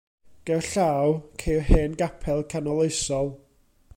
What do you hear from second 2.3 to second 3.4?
Canoloesol.